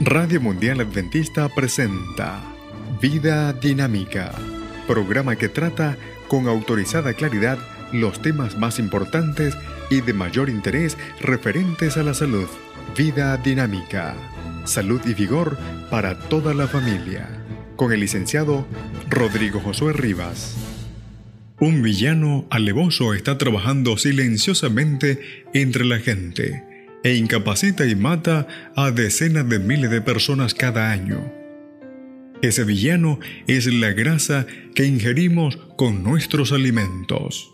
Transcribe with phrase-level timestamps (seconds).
[0.00, 2.40] Radio Mundial Adventista presenta
[3.02, 4.30] Vida Dinámica,
[4.86, 5.96] programa que trata
[6.28, 7.58] con autorizada claridad
[7.92, 9.56] los temas más importantes
[9.90, 12.46] y de mayor interés referentes a la salud.
[12.96, 14.14] Vida Dinámica,
[14.66, 15.58] salud y vigor
[15.90, 17.28] para toda la familia.
[17.74, 18.68] Con el licenciado
[19.10, 20.56] Rodrigo Josué Rivas.
[21.58, 26.67] Un villano alevoso está trabajando silenciosamente entre la gente
[27.04, 28.46] e incapacita y mata
[28.76, 31.32] a decenas de miles de personas cada año.
[32.42, 37.52] Ese villano es la grasa que ingerimos con nuestros alimentos.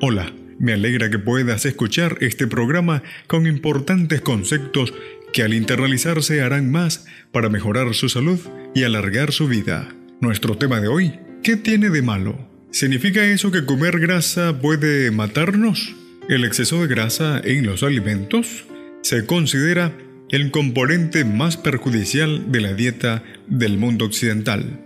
[0.00, 4.94] Hola, me alegra que puedas escuchar este programa con importantes conceptos
[5.32, 8.38] que al internalizarse harán más para mejorar su salud
[8.74, 9.94] y alargar su vida.
[10.20, 12.48] Nuestro tema de hoy, ¿qué tiene de malo?
[12.70, 15.94] ¿Significa eso que comer grasa puede matarnos?
[16.26, 18.64] El exceso de grasa en los alimentos
[19.02, 19.92] se considera
[20.30, 24.80] el componente más perjudicial de la dieta del mundo occidental.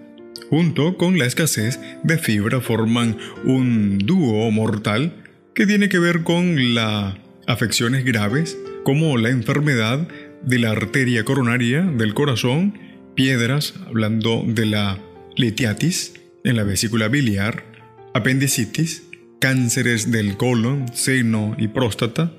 [0.50, 5.14] Junto con la escasez de fibra forman un dúo mortal
[5.54, 7.14] que tiene que ver con las
[7.46, 10.08] afecciones graves como la enfermedad
[10.42, 12.78] de la arteria coronaria del corazón,
[13.14, 14.98] piedras, hablando de la
[15.36, 17.64] litiatis en la vesícula biliar,
[18.12, 19.07] apendicitis,
[19.40, 22.32] cánceres del colon, seno y próstata,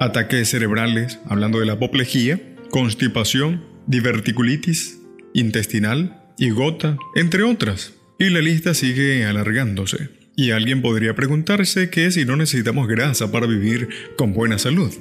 [0.00, 2.40] ataques cerebrales, hablando de la apoplejía,
[2.70, 5.00] constipación, diverticulitis
[5.34, 7.92] intestinal y gota, entre otras.
[8.18, 10.08] Y la lista sigue alargándose.
[10.34, 14.92] Y alguien podría preguntarse que si no necesitamos grasa para vivir con buena salud.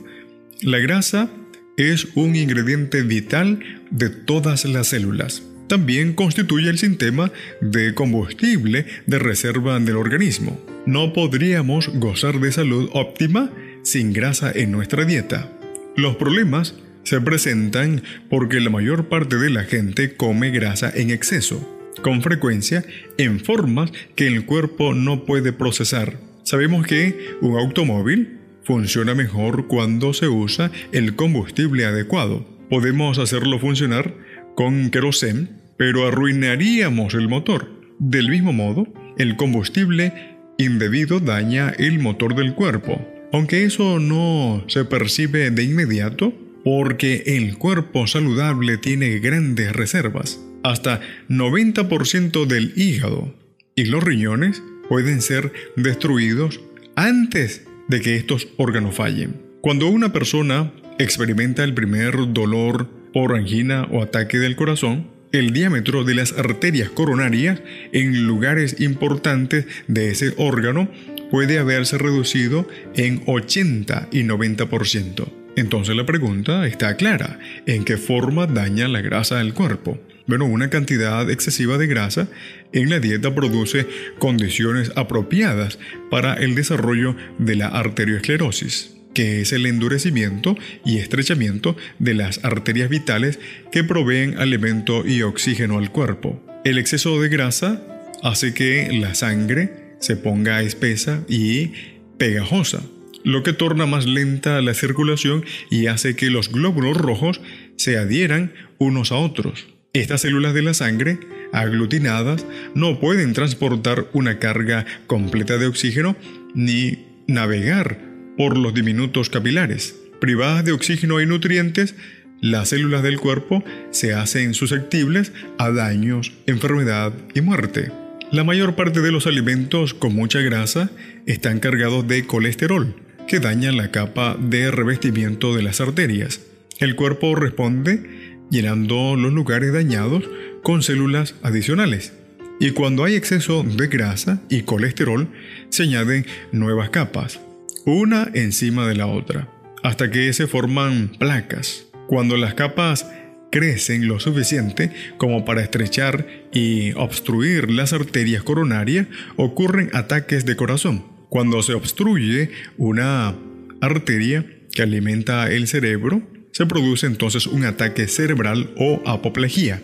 [0.61, 1.29] La grasa
[1.77, 3.59] es un ingrediente vital
[3.91, 5.43] de todas las células.
[5.67, 12.89] También constituye el sistema de combustible de reserva del organismo no podríamos gozar de salud
[12.93, 15.51] óptima sin grasa en nuestra dieta.
[15.95, 21.91] Los problemas se presentan porque la mayor parte de la gente come grasa en exceso,
[22.03, 22.85] con frecuencia
[23.17, 26.19] en formas que el cuerpo no puede procesar.
[26.43, 32.45] Sabemos que un automóvil funciona mejor cuando se usa el combustible adecuado.
[32.69, 34.13] Podemos hacerlo funcionar
[34.55, 37.69] con querosén, pero arruinaríamos el motor.
[37.99, 40.13] Del mismo modo, el combustible
[40.57, 46.33] indebido daña el motor del cuerpo, aunque eso no se percibe de inmediato
[46.63, 50.39] porque el cuerpo saludable tiene grandes reservas.
[50.63, 53.35] Hasta 90% del hígado
[53.75, 56.59] y los riñones pueden ser destruidos
[56.95, 59.41] antes de que estos órganos fallen.
[59.61, 66.03] Cuando una persona experimenta el primer dolor por angina o ataque del corazón, el diámetro
[66.03, 67.61] de las arterias coronarias
[67.93, 70.89] en lugares importantes de ese órgano
[71.31, 75.31] puede haberse reducido en 80 y 90%.
[75.55, 79.97] Entonces la pregunta está clara, ¿en qué forma daña la grasa del cuerpo?
[80.27, 82.27] Bueno, una cantidad excesiva de grasa
[82.73, 83.87] en la dieta produce
[84.19, 85.79] condiciones apropiadas
[86.11, 90.55] para el desarrollo de la arteriosclerosis que es el endurecimiento
[90.85, 93.39] y estrechamiento de las arterias vitales
[93.71, 96.43] que proveen alimento y oxígeno al cuerpo.
[96.63, 97.81] El exceso de grasa
[98.21, 101.71] hace que la sangre se ponga espesa y
[102.19, 102.83] pegajosa,
[103.23, 107.41] lo que torna más lenta la circulación y hace que los glóbulos rojos
[107.77, 109.67] se adhieran unos a otros.
[109.93, 111.19] Estas células de la sangre,
[111.53, 116.17] aglutinadas, no pueden transportar una carga completa de oxígeno
[116.53, 118.04] ni navegar
[118.37, 119.95] por los diminutos capilares.
[120.19, 121.95] Privadas de oxígeno y nutrientes,
[122.41, 127.91] las células del cuerpo se hacen susceptibles a daños, enfermedad y muerte.
[128.31, 130.89] La mayor parte de los alimentos con mucha grasa
[131.25, 132.95] están cargados de colesterol,
[133.27, 136.41] que daña la capa de revestimiento de las arterias.
[136.79, 140.23] El cuerpo responde llenando los lugares dañados
[140.63, 142.13] con células adicionales.
[142.59, 145.27] Y cuando hay exceso de grasa y colesterol,
[145.69, 147.39] se añaden nuevas capas,
[147.85, 149.47] una encima de la otra,
[149.83, 151.85] hasta que se forman placas.
[152.07, 153.07] Cuando las capas
[153.51, 159.07] crecen lo suficiente como para estrechar y obstruir las arterias coronarias,
[159.37, 161.05] ocurren ataques de corazón.
[161.29, 163.35] Cuando se obstruye una
[163.81, 166.21] arteria que alimenta el cerebro,
[166.51, 169.81] se produce entonces un ataque cerebral o apoplejía.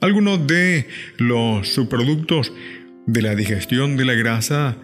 [0.00, 0.86] Algunos de
[1.16, 2.52] los subproductos
[3.06, 4.76] de la digestión de la grasa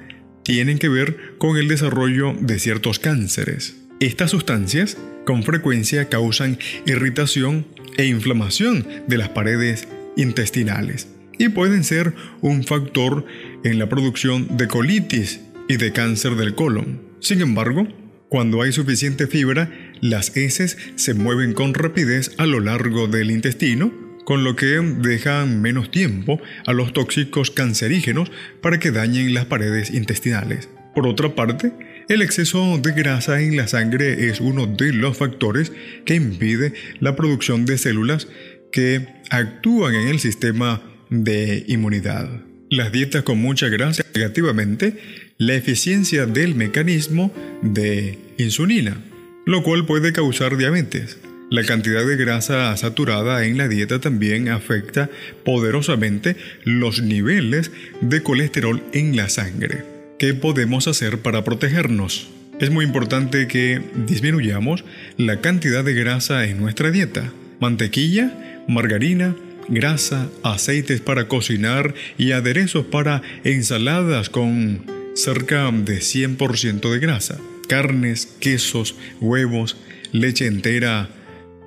[0.44, 3.76] tienen que ver con el desarrollo de ciertos cánceres.
[4.00, 11.08] Estas sustancias con frecuencia causan irritación e inflamación de las paredes intestinales
[11.38, 13.24] y pueden ser un factor
[13.64, 17.00] en la producción de colitis y de cáncer del colon.
[17.20, 17.88] Sin embargo,
[18.28, 19.70] cuando hay suficiente fibra,
[20.00, 23.92] las heces se mueven con rapidez a lo largo del intestino,
[24.24, 28.30] con lo que dejan menos tiempo a los tóxicos cancerígenos
[28.60, 30.68] para que dañen las paredes intestinales.
[30.94, 31.72] Por otra parte,
[32.08, 35.72] el exceso de grasa en la sangre es uno de los factores
[36.04, 38.28] que impide la producción de células
[38.70, 42.28] que actúan en el sistema de inmunidad.
[42.70, 44.96] Las dietas con mucha grasa negativamente
[45.38, 47.32] la eficiencia del mecanismo
[47.62, 49.02] de insulina,
[49.46, 51.18] lo cual puede causar diabetes.
[51.54, 55.08] La cantidad de grasa saturada en la dieta también afecta
[55.44, 56.34] poderosamente
[56.64, 57.70] los niveles
[58.00, 59.84] de colesterol en la sangre.
[60.18, 62.28] ¿Qué podemos hacer para protegernos?
[62.58, 64.84] Es muy importante que disminuyamos
[65.16, 67.32] la cantidad de grasa en nuestra dieta.
[67.60, 68.32] Mantequilla,
[68.66, 69.36] margarina,
[69.68, 77.38] grasa, aceites para cocinar y aderezos para ensaladas con cerca de 100% de grasa.
[77.68, 79.76] Carnes, quesos, huevos,
[80.10, 81.10] leche entera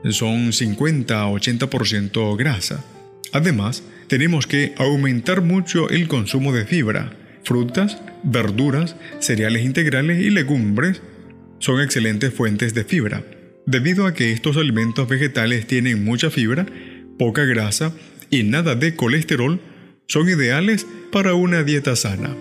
[0.10, 2.84] son 50 a 80% grasa.
[3.34, 7.14] Además, tenemos que aumentar mucho el consumo de fibra.
[7.44, 11.02] Frutas, verduras, cereales integrales y legumbres
[11.60, 13.24] son excelentes fuentes de fibra.
[13.66, 16.66] Debido a que estos alimentos vegetales tienen mucha fibra,
[17.18, 17.92] poca grasa
[18.30, 19.60] y nada de colesterol,
[20.08, 22.36] son ideales para una dieta sana.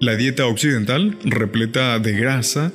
[0.00, 2.72] La dieta occidental, repleta de grasa,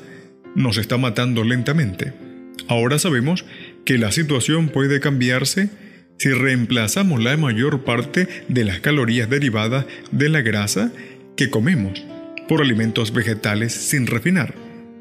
[0.53, 2.24] nos está matando lentamente.
[2.67, 3.45] Ahora sabemos
[3.85, 5.69] que la situación puede cambiarse
[6.17, 10.91] si reemplazamos la mayor parte de las calorías derivadas de la grasa
[11.35, 12.03] que comemos
[12.47, 14.55] por alimentos vegetales sin refinar.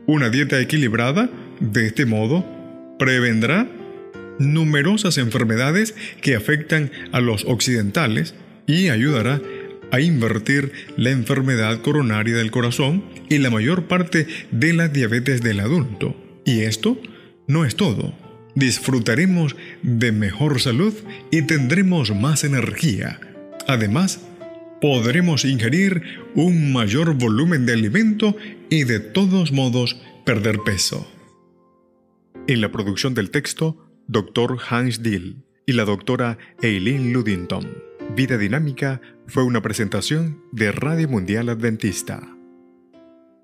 [0.06, 1.30] Una dieta equilibrada,
[1.60, 2.44] de este modo,
[2.98, 3.68] prevendrá
[4.38, 8.34] numerosas enfermedades que afectan a los occidentales
[8.66, 9.40] y ayudará
[9.92, 15.60] a invertir la enfermedad coronaria del corazón y la mayor parte de la diabetes del
[15.60, 16.16] adulto.
[16.44, 16.98] Y esto
[17.46, 18.14] no es todo.
[18.54, 20.94] Disfrutaremos de mejor salud
[21.30, 23.20] y tendremos más energía.
[23.66, 24.20] Además,
[24.80, 26.02] podremos ingerir
[26.34, 28.36] un mayor volumen de alimento
[28.70, 31.10] y de todos modos perder peso.
[32.46, 34.58] En la producción del texto, Dr.
[34.68, 37.82] Hans Dill y la doctora Eileen Ludington.
[38.14, 42.33] Vida Dinámica fue una presentación de Radio Mundial Adventista.